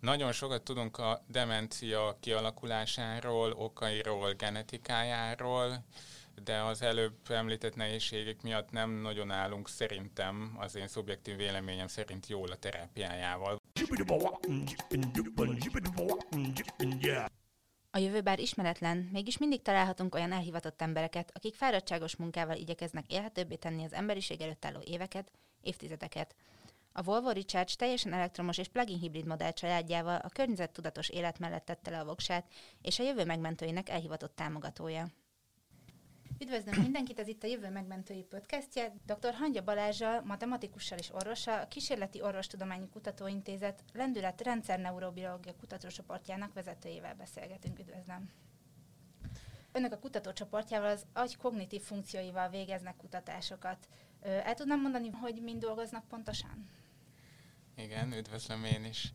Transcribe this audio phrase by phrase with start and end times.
[0.00, 5.84] Nagyon sokat tudunk a demencia kialakulásáról, okairól, genetikájáról,
[6.44, 12.26] de az előbb említett nehézségek miatt nem nagyon állunk szerintem, az én szubjektív véleményem szerint
[12.26, 13.60] jól a terápiájával.
[17.90, 23.54] A jövő bár ismeretlen, mégis mindig találhatunk olyan elhivatott embereket, akik fáradtságos munkával igyekeznek élhetőbbé
[23.54, 25.30] tenni az emberiség előtt álló éveket,
[25.62, 26.34] évtizedeket.
[26.98, 31.90] A Volvo Recharge teljesen elektromos és plug-in hibrid modell családjával a környezettudatos élet mellett tette
[31.90, 35.08] le a voksát, és a jövő megmentőinek elhivatott támogatója.
[36.38, 38.94] Üdvözlöm mindenkit, ez itt a Jövő Megmentői podcastje.
[39.06, 39.34] Dr.
[39.34, 47.78] Hangya Balázsjal, matematikussal és orvossal, a Kísérleti Orvostudományi Kutatóintézet Lendület Rendszerneurobiológia kutatócsoportjának vezetőjével beszélgetünk.
[47.78, 48.30] Üdvözlöm!
[49.72, 53.88] Önök a kutatócsoportjával az agy kognitív funkcióival végeznek kutatásokat.
[54.20, 56.77] El tudnám mondani, hogy mind dolgoznak pontosan?
[57.78, 59.12] Igen, üdvözlöm én is.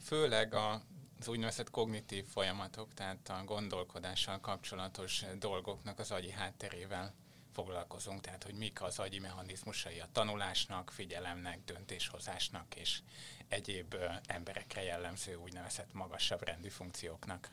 [0.00, 0.82] Főleg a
[1.22, 7.14] az úgynevezett kognitív folyamatok, tehát a gondolkodással kapcsolatos dolgoknak az agyi hátterével
[7.52, 13.02] foglalkozunk, tehát hogy mik az agyi mechanizmusai a tanulásnak, figyelemnek, döntéshozásnak és
[13.48, 13.94] egyéb
[14.26, 17.50] emberekre jellemző úgynevezett magasabb rendű funkcióknak.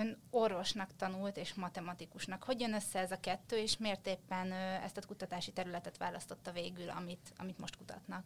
[0.00, 2.42] Ön orvosnak tanult és matematikusnak.
[2.42, 6.88] Hogy jön össze ez a kettő, és miért éppen ezt a kutatási területet választotta végül,
[6.88, 8.24] amit, amit most kutatnak?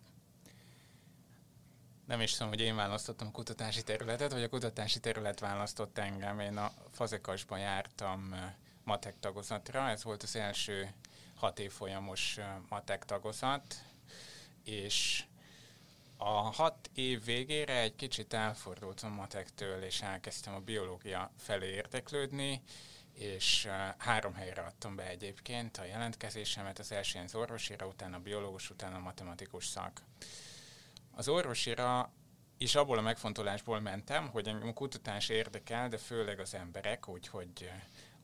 [2.07, 6.41] nem is tudom, hogy én választottam a kutatási területet, vagy a kutatási terület választott engem.
[6.41, 8.35] Én a Fazekasban jártam
[8.85, 10.93] matek tagozatra, ez volt az első
[11.35, 13.85] hat évfolyamos matek tagozat,
[14.65, 15.25] és
[16.25, 22.63] a hat év végére egy kicsit elfordultam matektől, és elkezdtem a biológia felé érdeklődni,
[23.13, 28.71] és három helyre adtam be egyébként a jelentkezésemet, az első az orvosira, utána a biológus,
[28.71, 30.03] utána a matematikus szak.
[31.11, 32.13] Az orvosira
[32.59, 37.71] is abból a megfontolásból mentem, hogy engem a kutatás érdekel, de főleg az emberek, úgyhogy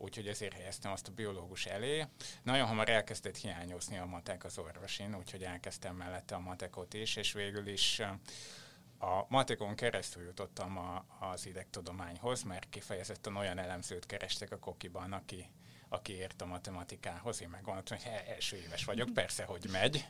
[0.01, 2.07] úgyhogy ezért helyeztem azt a biológus elé.
[2.43, 7.33] Nagyon hamar elkezdett hiányozni a matek az orvosin, úgyhogy elkezdtem mellette a matekot is, és
[7.33, 8.01] végül is
[8.99, 15.51] a matekon keresztül jutottam a, az idegtudományhoz, mert kifejezetten olyan elemzőt kerestek a kokiban, aki,
[15.89, 17.43] aki ért a matematikához.
[17.43, 20.09] Én megmondtam, hogy első éves vagyok, persze, hogy megy.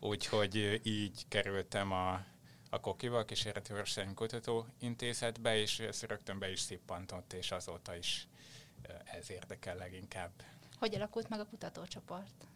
[0.00, 2.24] Úgyhogy így kerültem a,
[2.70, 3.72] a Kokival, Kísérleti
[4.14, 8.26] Kutató Intézetbe, és ez rögtön be is szippantott, és azóta is
[9.04, 10.30] ez érdekel leginkább.
[10.78, 12.46] Hogy alakult meg a kutatócsoport?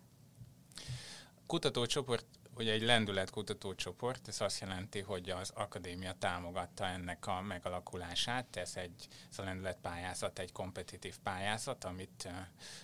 [1.46, 2.26] Kutatócsoport
[2.56, 8.56] ugye egy lendület kutatócsoport, ez azt jelenti, hogy az akadémia támogatta ennek a megalakulását.
[8.56, 12.28] Ez egy ez a lendület pályázat, egy kompetitív pályázat, amit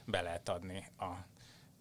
[0.04, 1.10] be lehet adni a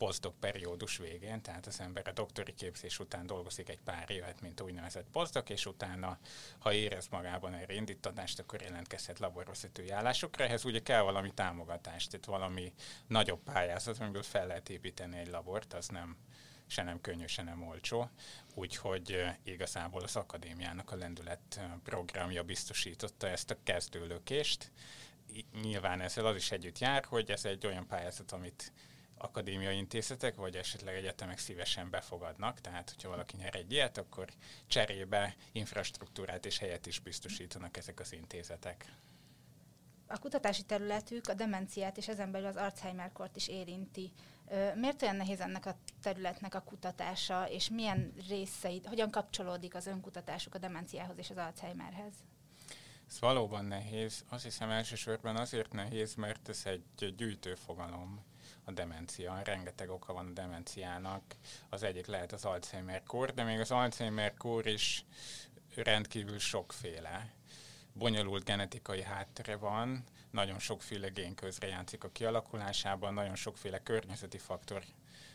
[0.02, 4.62] posztdok periódus végén, tehát az ember a doktori képzés után dolgozik egy pár évet, mint
[4.62, 6.18] úgynevezett posztdok, és utána,
[6.60, 10.44] ha érez magában erre indítatást, akkor jelentkezhet laborvezetői állásokra.
[10.44, 12.74] Ehhez ugye kell valami támogatás, tehát valami
[13.08, 16.18] nagyobb pályázat, amiből fel lehet építeni egy labort, az nem
[16.68, 18.10] se nem könnyű, se nem olcsó.
[18.54, 24.72] Úgyhogy igazából az akadémiának a lendület programja biztosította ezt a kezdőlökést.
[25.62, 28.72] Nyilván ezzel az is együtt jár, hogy ez egy olyan pályázat, amit
[29.22, 34.30] akadémiai intézetek, vagy esetleg egyetemek szívesen befogadnak, tehát hogyha valaki nyer egy ilyet, akkor
[34.68, 38.86] cserébe infrastruktúrát és helyet is biztosítanak ezek az intézetek.
[40.08, 44.12] A kutatási területük a demenciát és ezen belül az Alzheimer-kort is érinti.
[44.76, 50.56] Miért olyan nehéz ennek a területnek a kutatása, és milyen részeit, hogyan kapcsolódik az önkutatásuk
[50.56, 52.14] a demenciához és az Alzheimerhez?
[53.08, 54.24] Ez valóban nehéz.
[54.30, 58.24] Azt hiszem elsősorban azért nehéz, mert ez egy gyűjtő fogalom
[58.64, 59.42] a demencia.
[59.44, 61.24] Rengeteg oka van a demenciának.
[61.70, 65.06] Az egyik lehet az Alzheimer-kór, de még az Alzheimer-kór is
[65.76, 67.34] rendkívül sokféle.
[67.94, 74.84] Bonyolult genetikai háttere van, nagyon sokféle gén játszik a kialakulásában, nagyon sokféle környezeti faktor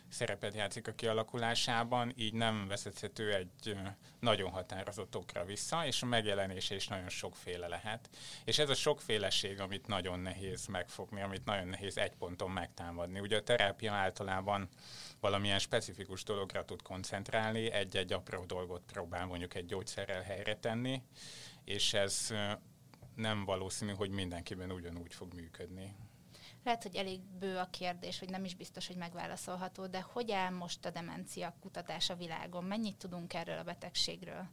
[0.08, 3.76] szerepet játszik a kialakulásában, így nem vezethető egy
[4.20, 8.08] nagyon határozott okra vissza, és a megjelenése is nagyon sokféle lehet.
[8.44, 13.20] És ez a sokféleség, amit nagyon nehéz megfogni, amit nagyon nehéz egy ponton megtámadni.
[13.20, 14.68] Ugye a terápia általában
[15.20, 21.02] valamilyen specifikus dologra tud koncentrálni, egy-egy apró dolgot próbál mondjuk egy gyógyszerrel helyre tenni,
[21.64, 22.34] és ez
[23.14, 25.94] nem valószínű, hogy mindenkiben ugyanúgy fog működni.
[26.66, 30.50] Lehet, hogy elég bő a kérdés, hogy nem is biztos, hogy megválaszolható, de hogy áll
[30.50, 32.64] most a demencia kutatás a világon?
[32.64, 34.46] Mennyit tudunk erről a betegségről?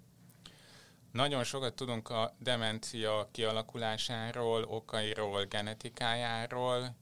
[1.11, 6.95] Nagyon sokat tudunk a demencia kialakulásáról, okairól, genetikájáról.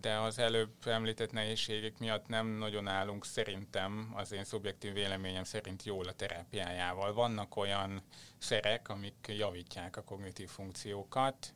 [0.00, 5.82] de az előbb említett nehézségek miatt nem nagyon állunk szerintem, az én szubjektív véleményem szerint
[5.82, 7.12] jól a terápiájával.
[7.12, 8.02] Vannak olyan
[8.38, 11.54] szerek, amik javítják a kognitív funkciókat,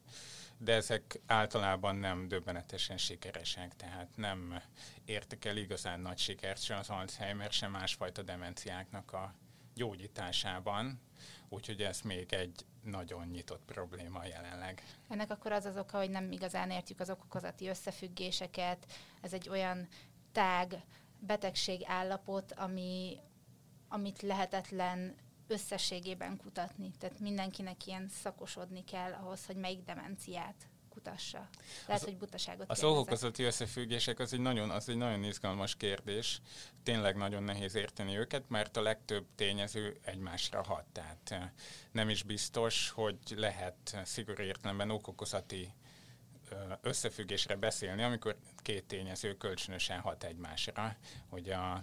[0.65, 4.63] de ezek általában nem döbbenetesen sikeresek, tehát nem
[5.05, 9.35] értek el igazán nagy sikert sem az Alzheimer, sem másfajta demenciáknak a
[9.75, 11.01] gyógyításában,
[11.49, 14.83] úgyhogy ez még egy nagyon nyitott probléma jelenleg.
[15.09, 18.87] Ennek akkor az az oka, hogy nem igazán értjük az okokozati összefüggéseket,
[19.21, 19.89] ez egy olyan
[20.33, 20.85] tág
[21.19, 23.19] betegség állapot, ami,
[23.89, 25.15] amit lehetetlen
[25.53, 26.91] összességében kutatni.
[26.99, 31.49] Tehát mindenkinek ilyen szakosodni kell ahhoz, hogy melyik demenciát kutassa.
[31.87, 36.41] Lehet, az, hogy butaságot Az okokozati összefüggések az egy, nagyon, az egy nagyon izgalmas kérdés.
[36.83, 40.85] Tényleg nagyon nehéz érteni őket, mert a legtöbb tényező egymásra hat.
[40.93, 41.51] Tehát eh,
[41.93, 45.73] nem is biztos, hogy lehet szigorú értelemben okokozati
[46.51, 50.97] eh, összefüggésre beszélni, amikor két tényező kölcsönösen hat egymásra,
[51.29, 51.83] hogy a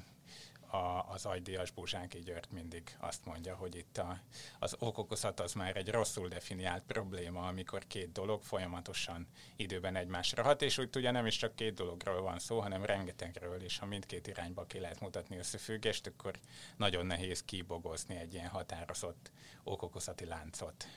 [0.72, 4.20] a, az ajdíjas Buzsánki György mindig azt mondja, hogy itt a,
[4.60, 10.62] az okokozat az már egy rosszul definiált probléma, amikor két dolog folyamatosan időben egymásra hat,
[10.62, 14.28] és úgy ugye nem is csak két dologról van szó, hanem rengetegről, és ha mindkét
[14.28, 16.40] irányba ki lehet mutatni összefüggést, akkor
[16.78, 19.32] nagyon nehéz kibogozni egy ilyen határozott
[19.64, 20.88] okokozati láncot.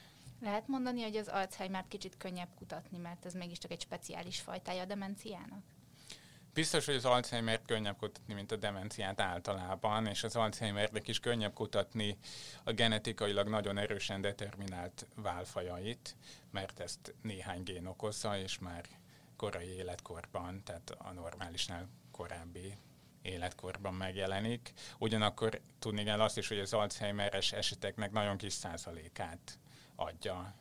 [0.40, 4.84] Lehet mondani, hogy az Alzheimer kicsit könnyebb kutatni, mert ez mégiscsak egy speciális fajtája a
[4.84, 5.62] demenciának?
[6.54, 11.52] Biztos, hogy az Alzheimer könnyebb kutatni, mint a demenciát általában, és az Alzheimernek is könnyebb
[11.52, 12.18] kutatni
[12.64, 16.16] a genetikailag nagyon erősen determinált válfajait,
[16.50, 18.84] mert ezt néhány gén okozza, és már
[19.36, 22.76] korai életkorban, tehát a normálisnál korábbi
[23.22, 24.72] életkorban megjelenik.
[24.98, 29.58] Ugyanakkor tudni kell azt is, hogy az Alzheimeres eseteknek nagyon kis százalékát
[29.96, 30.54] adja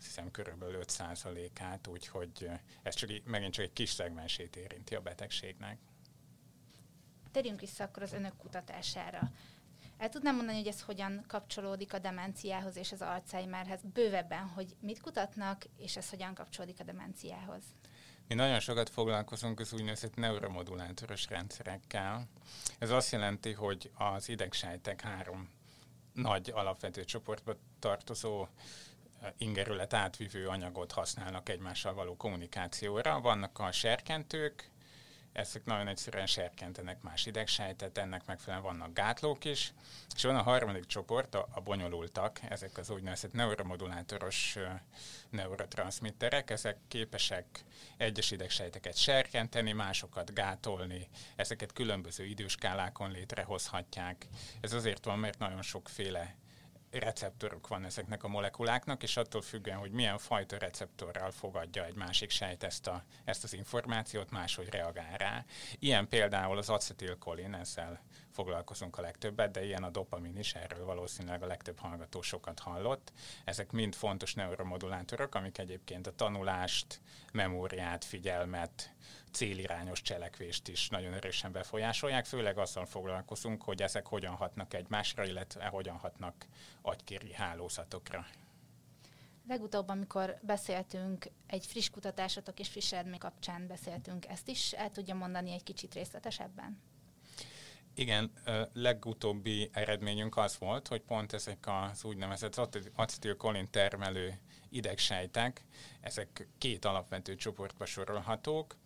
[0.00, 2.50] azt hiszem körülbelül 5%-át, úgyhogy
[2.82, 5.78] ez csak, megint csak egy kis szegmensét érinti a betegségnek.
[7.32, 9.30] Térjünk vissza akkor az önök kutatására.
[9.98, 15.00] El tudnám mondani, hogy ez hogyan kapcsolódik a demenciához és az Alzheimerhez bővebben, hogy mit
[15.00, 17.62] kutatnak, és ez hogyan kapcsolódik a demenciához?
[18.28, 22.28] Mi nagyon sokat foglalkozunk az úgynevezett neuromodulátoros rendszerekkel.
[22.78, 25.50] Ez azt jelenti, hogy az idegsejtek három
[26.12, 28.46] nagy alapvető csoportba tartozó
[29.38, 33.20] ingerület átvívő anyagot használnak egymással való kommunikációra.
[33.20, 34.70] Vannak a serkentők,
[35.32, 39.72] ezek nagyon egyszerűen serkentenek más idegsejtet, ennek megfelelően vannak gátlók is,
[40.14, 44.56] és van a harmadik csoport, a, a bonyolultak, ezek az úgynevezett neuromodulátoros
[45.28, 47.64] neurotranszmitterek, ezek képesek
[47.96, 54.26] egyes idegsejteket serkenteni, másokat gátolni, ezeket különböző időskálákon létrehozhatják.
[54.60, 56.34] Ez azért van, mert nagyon sokféle
[56.90, 62.30] receptorok van ezeknek a molekuláknak, és attól függően, hogy milyen fajta receptorral fogadja egy másik
[62.30, 65.44] sejt ezt, a, ezt az információt, máshogy reagál rá.
[65.78, 68.00] Ilyen például az acetilkolin, ezzel
[68.30, 73.12] foglalkozunk a legtöbbet, de ilyen a dopamin is, erről valószínűleg a legtöbb hallgató sokat hallott.
[73.44, 77.00] Ezek mind fontos neuromodulátorok, amik egyébként a tanulást,
[77.32, 78.94] memóriát, figyelmet,
[79.32, 85.66] célirányos cselekvést is nagyon erősen befolyásolják, főleg azzal foglalkozunk, hogy ezek hogyan hatnak egymásra, illetve
[85.66, 86.46] hogyan hatnak
[86.82, 88.26] agykéri hálózatokra.
[89.48, 95.14] Legutóbb, amikor beszéltünk, egy friss kutatásotok és friss eredmény kapcsán beszéltünk, ezt is el tudja
[95.14, 96.89] mondani egy kicsit részletesebben?
[97.94, 98.32] Igen,
[98.72, 102.60] legutóbbi eredményünk az volt, hogy pont ezek az úgynevezett
[102.94, 104.38] acetilkolin termelő
[104.68, 105.64] idegsejtek,
[106.00, 108.76] ezek két alapvető csoportba sorolhatók.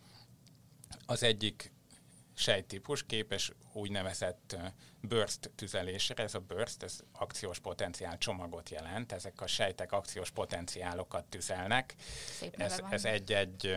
[1.06, 1.72] Az egyik
[2.34, 4.56] sejttípus képes úgynevezett
[5.00, 6.22] burst tüzelésre.
[6.22, 9.12] Ez a burst, ez akciós potenciál csomagot jelent.
[9.12, 11.94] Ezek a sejtek akciós potenciálokat tüzelnek.
[12.50, 13.76] Ez, ez egy-egy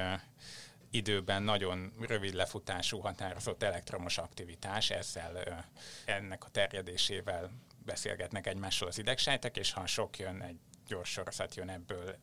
[0.97, 5.65] időben nagyon rövid lefutású határozott elektromos aktivitás, ezzel
[6.05, 7.51] ennek a terjedésével
[7.85, 12.15] beszélgetnek egymással az idegsejtek, és ha sok jön, egy gyors sorozat jön ebből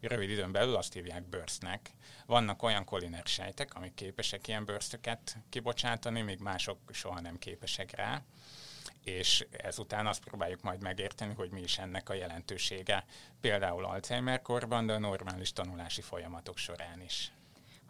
[0.00, 1.90] rövid időn belül azt hívják burstnek.
[2.26, 8.22] Vannak olyan koliner sejtek, amik képesek ilyen bőrszöket kibocsátani, míg mások soha nem képesek rá
[9.04, 13.04] és ezután azt próbáljuk majd megérteni, hogy mi is ennek a jelentősége,
[13.40, 17.32] például Alzheimer korban, de a normális tanulási folyamatok során is.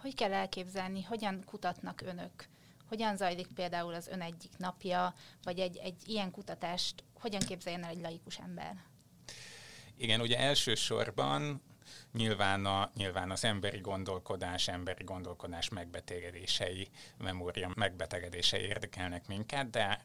[0.00, 2.49] Hogy kell elképzelni, hogyan kutatnak önök?
[2.88, 7.90] Hogyan zajlik például az ön egyik napja, vagy egy, egy ilyen kutatást hogyan képzeljen el
[7.90, 8.85] egy laikus ember?
[9.97, 11.62] Igen, ugye elsősorban
[12.12, 16.88] nyilván, a, nyilván az emberi gondolkodás, emberi gondolkodás megbetegedései,
[17.19, 20.04] memória megbetegedései érdekelnek minket, de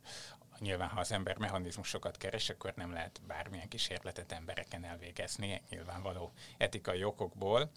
[0.59, 7.03] nyilván, ha az ember mechanizmusokat keres, akkor nem lehet bármilyen kísérletet embereken elvégezni, nyilvánvaló etikai
[7.03, 7.71] okokból.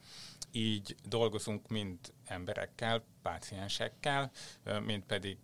[0.52, 4.30] Így dolgozunk mind emberekkel, páciensekkel,
[4.84, 5.38] mind pedig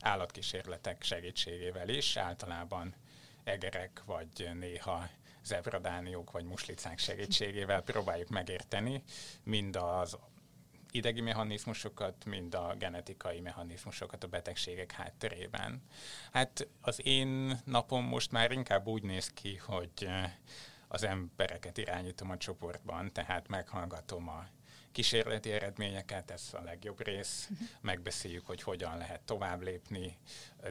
[0.00, 2.94] állatkísérletek segítségével is, általában
[3.44, 5.08] egerek, vagy néha
[5.44, 9.02] zebradániók vagy muslicák segítségével próbáljuk megérteni
[9.42, 10.18] mind az
[10.90, 15.82] idegi mechanizmusokat, mind a genetikai mechanizmusokat a betegségek hátterében.
[16.32, 20.32] Hát az én napom most már inkább úgy néz ki, hogy eh,
[20.88, 24.46] az embereket irányítom a csoportban, tehát meghallgatom a
[24.92, 27.68] kísérleti eredményeket, ez a legjobb rész, uh-huh.
[27.80, 30.18] megbeszéljük, hogy hogyan lehet tovább lépni,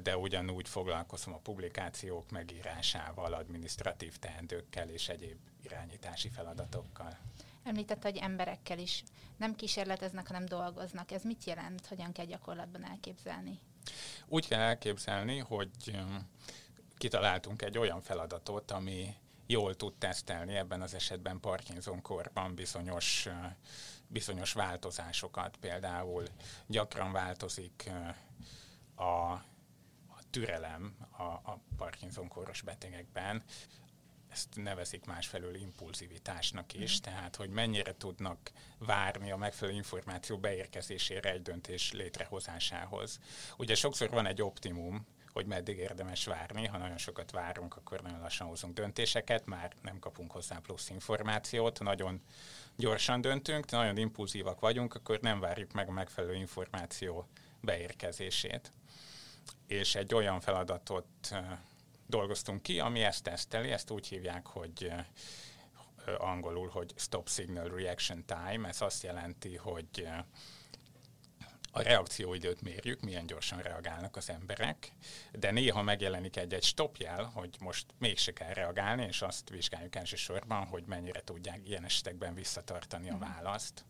[0.04, 7.18] de ugyanúgy foglalkozom a publikációk megírásával, administratív teendőkkel és egyéb irányítási feladatokkal.
[7.64, 9.04] Említette, hogy emberekkel is
[9.38, 11.12] nem kísérleteznek, hanem dolgoznak.
[11.12, 11.86] Ez mit jelent?
[11.86, 13.60] Hogyan kell gyakorlatban elképzelni?
[14.28, 15.72] Úgy kell elképzelni, hogy
[16.98, 19.16] kitaláltunk egy olyan feladatot, ami
[19.48, 23.28] jól tud tesztelni ebben az esetben Parkinson-korban bizonyos,
[24.08, 25.58] bizonyos változásokat.
[25.58, 26.26] Például
[26.68, 27.90] gyakran változik
[28.96, 33.44] a, a türelem a, a Parkinson-koros betegekben
[34.30, 37.02] ezt nevezik másfelől impulzivitásnak is, mm.
[37.02, 43.20] tehát hogy mennyire tudnak várni a megfelelő információ beérkezésére egy döntés létrehozásához.
[43.58, 48.20] Ugye sokszor van egy optimum, hogy meddig érdemes várni, ha nagyon sokat várunk, akkor nagyon
[48.20, 52.22] lassan hozunk döntéseket, már nem kapunk hozzá plusz információt, ha nagyon
[52.76, 57.28] gyorsan döntünk, nagyon impulzívak vagyunk, akkor nem várjuk meg a megfelelő információ
[57.62, 58.72] beérkezését.
[59.68, 61.06] És egy olyan feladatot
[62.10, 64.92] dolgoztunk ki, ami ezt teszteli, ezt úgy hívják, hogy
[66.18, 70.08] angolul, hogy Stop Signal Reaction Time, ez azt jelenti, hogy
[71.72, 74.92] a reakcióidőt mérjük, milyen gyorsan reagálnak az emberek,
[75.32, 80.84] de néha megjelenik egy-egy stopjel, hogy most mégse kell reagálni, és azt vizsgáljuk elsősorban, hogy
[80.86, 83.30] mennyire tudják ilyen esetekben visszatartani a mhm.
[83.30, 83.86] választ.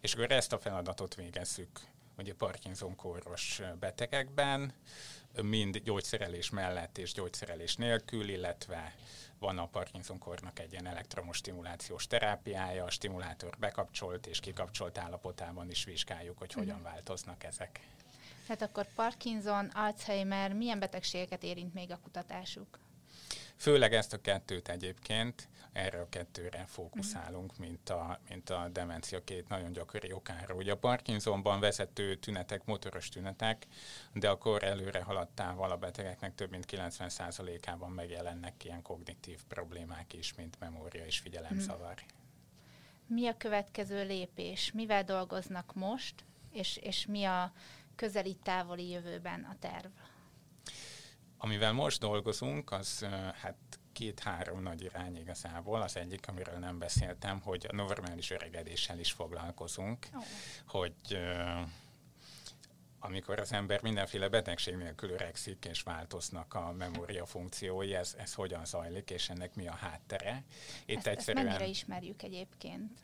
[0.00, 1.80] És akkor ezt a feladatot végezzük
[2.20, 4.72] ugye Parkinson kóros betegekben,
[5.42, 8.94] mind gyógyszerelés mellett és gyógyszerelés nélkül, illetve
[9.38, 15.84] van a Parkinson-kornak egy ilyen elektromos stimulációs terápiája, a stimulátor bekapcsolt és kikapcsolt állapotában is
[15.84, 16.82] vizsgáljuk, hogy hogyan mm.
[16.82, 17.80] változnak ezek.
[18.46, 22.78] Tehát akkor Parkinson, Alzheimer, milyen betegségeket érint még a kutatásuk?
[23.56, 29.48] Főleg ezt a kettőt egyébként, erre a kettőre fókuszálunk, mint a, mint a demencia két
[29.48, 30.54] nagyon gyakori okára.
[30.54, 33.66] Ugye a Parkinsonban vezető tünetek, motoros tünetek,
[34.12, 40.34] de a kor előre haladtával a betegeknek több mint 90%-ában megjelennek ilyen kognitív problémák is,
[40.34, 41.94] mint memória és figyelemzavar.
[43.06, 44.72] Mi a következő lépés?
[44.72, 47.52] Mivel dolgoznak most, és, és mi a
[47.96, 49.90] közeli távoli jövőben a terv?
[51.38, 53.06] Amivel most dolgozunk, az
[53.40, 55.82] hát két-három nagy irány igazából.
[55.82, 60.22] Az egyik, amiről nem beszéltem, hogy a normális öregedéssel is foglalkozunk, oh.
[60.66, 60.94] hogy
[62.98, 68.64] amikor az ember mindenféle betegség nélkül öregszik, és változnak a memória funkciói, ez, ez hogyan
[68.64, 70.44] zajlik, és ennek mi a háttere.
[70.86, 71.46] Itt ezt, egyszerűen...
[71.46, 72.98] ezt mennyire ismerjük egyébként?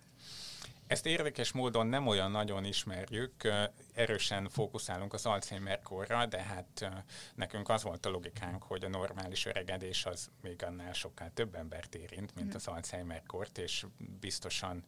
[0.86, 3.48] Ezt érdekes módon nem olyan nagyon ismerjük,
[3.94, 6.90] erősen fókuszálunk az Alzheimer-korra, de hát
[7.34, 11.94] nekünk az volt a logikánk, hogy a normális öregedés az még annál sokkal több embert
[11.94, 12.56] érint, mint mhm.
[12.56, 13.86] az Alzheimer-kort, és
[14.20, 14.84] biztosan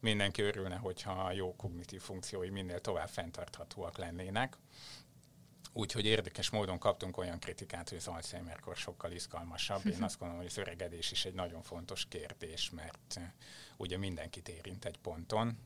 [0.00, 4.56] mindenki örülne, hogyha a jó kognitív funkciói minél tovább fenntarthatóak lennének.
[5.78, 9.86] Úgyhogy érdekes módon kaptunk olyan kritikát, hogy az Alzheimer-kor sokkal izgalmasabb.
[9.86, 13.20] Én azt gondolom, hogy az öregedés is egy nagyon fontos kérdés, mert
[13.76, 15.58] ugye mindenkit érint egy ponton.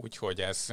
[0.00, 0.66] Úgyhogy ez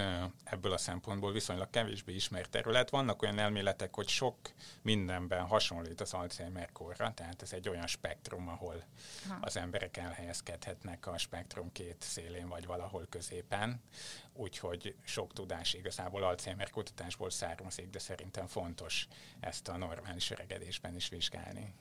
[0.44, 2.90] ebből a szempontból viszonylag kevésbé ismert terület.
[2.90, 4.38] Vannak olyan elméletek, hogy sok
[4.82, 8.84] mindenben hasonlít az Alzheimer korra, tehát ez egy olyan spektrum, ahol
[9.30, 9.38] ha.
[9.42, 13.82] az emberek elhelyezkedhetnek a spektrum két szélén, vagy valahol középen.
[14.34, 19.08] Úgyhogy sok tudás igazából Alzheimer kutatásból származik, de szerintem fontos
[19.40, 21.74] ezt a normális öregedésben is vizsgálni.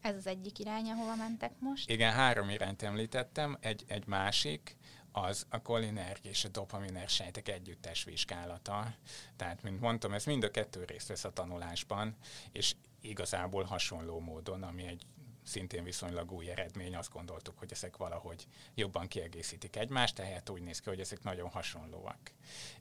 [0.00, 1.90] Ez az egyik irány, ahova mentek most?
[1.90, 3.56] Igen, három irányt említettem.
[3.60, 4.76] Egy, egy másik,
[5.16, 8.94] az a kolinerg és a dopaminer sejtek együttes vizsgálata.
[9.36, 12.16] Tehát, mint mondtam, ez mind a kettő részt vesz a tanulásban,
[12.52, 15.02] és igazából hasonló módon, ami egy
[15.44, 20.80] szintén viszonylag új eredmény, azt gondoltuk, hogy ezek valahogy jobban kiegészítik egymást, tehát úgy néz
[20.80, 22.18] ki, hogy ezek nagyon hasonlóak.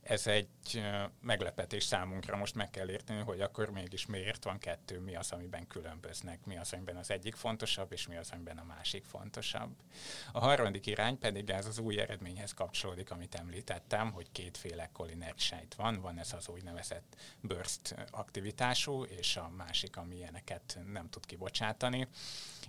[0.02, 0.84] Ez egy
[1.22, 5.68] meglepetés számunkra, most meg kell érteni, hogy akkor mégis miért van kettő, mi az, amiben
[5.68, 9.72] különböznek, mi az, amiben az egyik fontosabb, és mi az, amiben a másik fontosabb.
[10.32, 15.76] A harmadik irány pedig ez az új eredményhez kapcsolódik, amit említettem, hogy kétféle kolinert sejt
[15.76, 22.08] van, van ez az úgynevezett burst aktivitású, és a másik, ami ilyeneket nem tud kibocsátani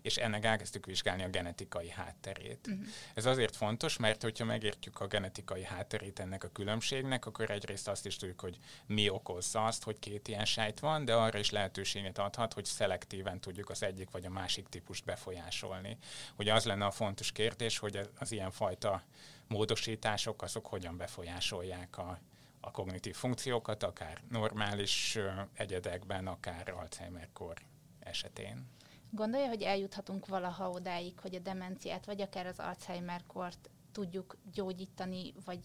[0.04, 2.66] és ennek elkezdtük vizsgálni a genetikai hátterét.
[2.66, 2.86] Uh-huh.
[3.14, 8.06] Ez azért fontos, mert hogyha megértjük a genetikai hátterét ennek a különbségnek, akkor egyrészt azt
[8.06, 12.18] is tudjuk, hogy mi okozza azt, hogy két ilyen sejt van, de arra is lehetőséget
[12.18, 15.98] adhat, hogy szelektíven tudjuk az egyik vagy a másik típust befolyásolni.
[16.34, 19.02] Hogy az lenne a fontos kérdés, hogy az ilyen fajta
[19.48, 22.18] módosítások azok hogyan befolyásolják a,
[22.60, 25.18] a kognitív funkciókat, akár normális
[25.54, 27.54] egyedekben, akár Alzheimer-kor
[28.00, 28.72] esetén.
[29.14, 35.58] Gondolja, hogy eljuthatunk valaha odáig, hogy a demenciát, vagy akár az Alzheimer-kort tudjuk gyógyítani, vagy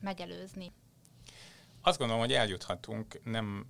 [0.00, 0.72] megelőzni?
[1.82, 3.66] Azt gondolom, hogy eljuthatunk, nem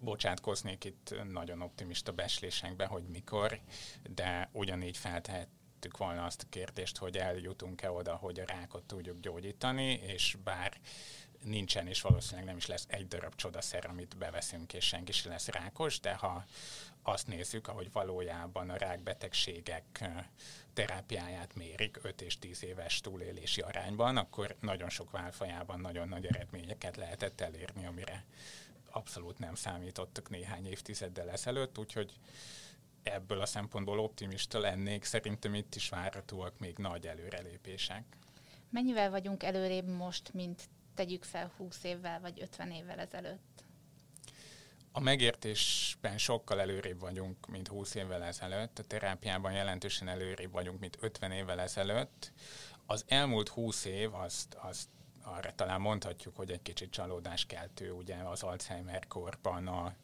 [0.00, 3.60] bocsátkoznék itt nagyon optimista beslésenkbe, hogy mikor,
[4.10, 9.92] de ugyanígy feltehettük volna azt a kérdést, hogy eljutunk-e oda, hogy a rákot tudjuk gyógyítani,
[9.92, 10.80] és bár
[11.44, 15.48] nincsen, és valószínűleg nem is lesz egy darab csodaszer, amit beveszünk, és senki sem lesz
[15.48, 16.44] rákos, de ha
[17.02, 20.04] azt nézzük, ahogy valójában a rákbetegségek
[20.72, 26.96] terápiáját mérik 5 és 10 éves túlélési arányban, akkor nagyon sok válfajában nagyon nagy eredményeket
[26.96, 28.24] lehetett elérni, amire
[28.90, 32.12] abszolút nem számítottak néhány évtizeddel ezelőtt, úgyhogy
[33.02, 38.04] ebből a szempontból optimista lennék, szerintem itt is várhatóak még nagy előrelépések.
[38.70, 43.64] Mennyivel vagyunk előrébb most, mint tegyük fel 20 évvel vagy 50 évvel ezelőtt?
[44.92, 50.98] A megértésben sokkal előrébb vagyunk, mint 20 évvel ezelőtt, a terápiában jelentősen előrébb vagyunk, mint
[51.00, 52.32] 50 évvel ezelőtt.
[52.86, 54.88] Az elmúlt 20 év, azt, azt
[55.22, 59.94] arra talán mondhatjuk, hogy egy kicsit csalódáskeltő, ugye az Alzheimer korban a,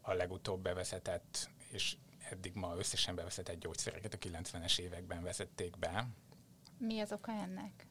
[0.00, 1.96] a legutóbb bevezetett, és
[2.30, 6.06] eddig ma összesen bevezetett gyógyszereket a 90-es években vezették be.
[6.78, 7.86] Mi az oka ennek?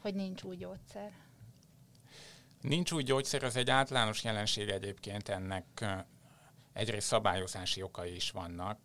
[0.00, 1.12] Hogy nincs új gyógyszer?
[2.60, 5.86] Nincs új gyógyszer, az egy általános jelenség egyébként ennek
[6.72, 8.78] egyrészt szabályozási okai is vannak.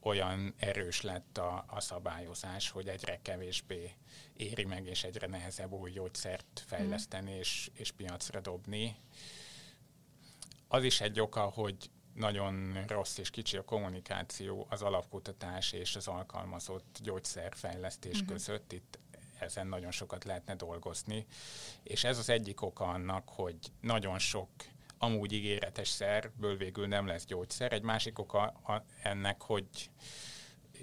[0.00, 3.92] Olyan erős lett a, a szabályozás, hogy egyre kevésbé
[4.36, 7.38] éri meg, és egyre nehezebb új gyógyszert fejleszteni mm.
[7.38, 8.96] és, és piacra dobni.
[10.68, 16.08] Az is egy oka, hogy nagyon rossz és kicsi a kommunikáció az alapkutatás és az
[16.08, 18.32] alkalmazott gyógyszerfejlesztés mm-hmm.
[18.32, 18.72] között.
[18.72, 18.98] Itt
[19.42, 21.26] ezen nagyon sokat lehetne dolgozni.
[21.82, 24.48] És ez az egyik oka annak, hogy nagyon sok
[24.98, 27.72] amúgy ígéretes szerből végül nem lesz gyógyszer.
[27.72, 28.54] Egy másik oka
[29.02, 29.66] ennek, hogy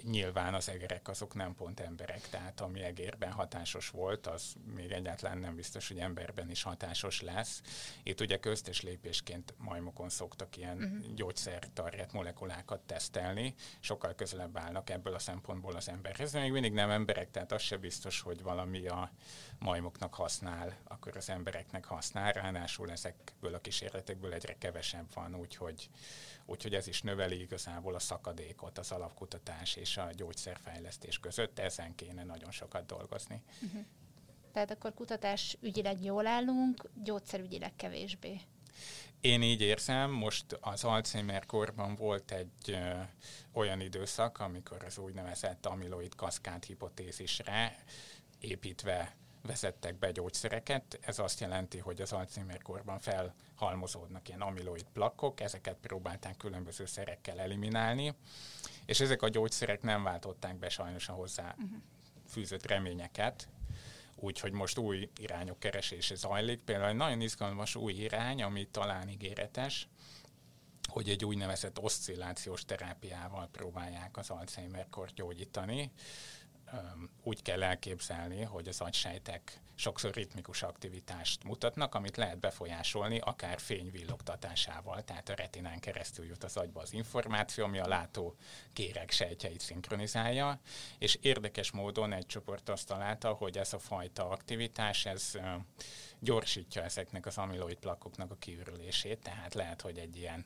[0.02, 5.38] nyilván az egerek azok nem pont emberek, tehát ami egérben hatásos volt, az még egyáltalán
[5.38, 7.62] nem biztos, hogy emberben is hatásos lesz.
[8.02, 11.14] Itt ugye köztes lépésként majmokon szoktak ilyen uh-huh.
[11.14, 16.90] gyógyszertarját, molekulákat tesztelni, sokkal közelebb állnak ebből a szempontból az emberhez, de még mindig nem
[16.90, 19.10] emberek, tehát az se biztos, hogy valami a
[19.58, 25.90] majmoknak használ, akkor az embereknek használ, ráadásul ezekből a kísérletekből egyre kevesebb van, úgyhogy
[26.50, 32.24] úgyhogy ez is növeli igazából a szakadékot az alapkutatás és a gyógyszerfejlesztés között, ezen kéne
[32.24, 33.42] nagyon sokat dolgozni.
[33.62, 33.84] Uh-huh.
[34.52, 38.40] Tehát akkor kutatás ügyileg jól állunk, gyógyszerügyileg kevésbé.
[39.20, 43.00] Én így érzem, most az Alzheimer korban volt egy ö,
[43.52, 47.84] olyan időszak, amikor az úgynevezett amiloid kaszkád hipotézisre
[48.38, 50.98] építve vezettek be gyógyszereket.
[51.00, 58.14] Ez azt jelenti, hogy az Alzheimer-korban felhalmozódnak ilyen amiloid plakkok, ezeket próbálták különböző szerekkel eliminálni,
[58.84, 61.80] és ezek a gyógyszerek nem váltották be sajnos a hozzá uh-huh.
[62.28, 63.48] fűzött reményeket,
[64.16, 66.62] úgyhogy most új irányok keresése zajlik.
[66.62, 69.88] Például egy nagyon izgalmas új irány, ami talán ígéretes,
[70.88, 75.92] hogy egy úgynevezett oszcillációs terápiával próbálják az Alzheimer-kort gyógyítani
[77.22, 85.04] úgy kell elképzelni, hogy az agysejtek sokszor ritmikus aktivitást mutatnak, amit lehet befolyásolni akár fényvillogtatásával,
[85.04, 88.36] tehát a retinán keresztül jut az agyba az információ, ami a látó
[88.72, 90.60] kéreg sejtjeit szinkronizálja,
[90.98, 95.32] és érdekes módon egy csoport azt találta, hogy ez a fajta aktivitás, ez
[96.18, 100.44] gyorsítja ezeknek az amiloid plakoknak a kiürülését, tehát lehet, hogy egy ilyen,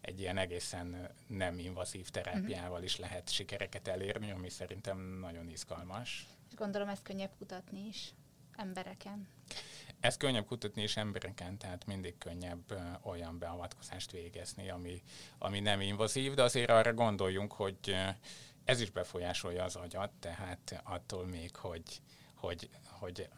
[0.00, 6.26] egy ilyen egészen nem invazív terápiával is lehet sikereket elérni, ami szerintem nagyon izgalmas.
[6.48, 8.14] És gondolom ezt könnyebb kutatni is
[8.56, 9.28] embereken.
[10.00, 15.02] ezt könnyebb kutatni is embereken, tehát mindig könnyebb olyan beavatkozást végezni, ami,
[15.38, 17.96] ami nem invazív, de azért arra gondoljunk, hogy
[18.64, 22.00] ez is befolyásolja az agyat, tehát attól még, hogy,
[22.34, 23.28] hogy, hogy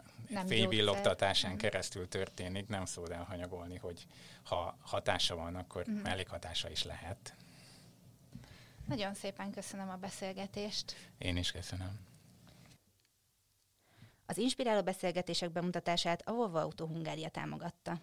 [0.47, 1.61] fényvillogtatásán mhm.
[1.61, 4.07] keresztül történik, nem szabad elhanyagolni, hogy
[4.43, 6.03] ha hatása van, akkor uh-huh.
[6.03, 7.35] mellékhatása is lehet.
[8.87, 10.97] Nagyon szépen köszönöm a beszélgetést.
[11.19, 11.99] Én is köszönöm.
[14.27, 18.01] Az inspiráló beszélgetések bemutatását a Volvo Auto Hungária támogatta.